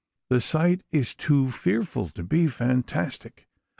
[0.31, 3.47] The sight is too fearful to be fantastic.